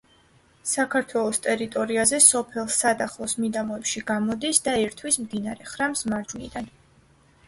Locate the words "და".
4.69-4.73